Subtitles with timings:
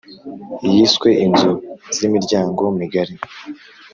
[0.71, 1.51] yiswe inzu
[1.97, 3.15] zimiryango migari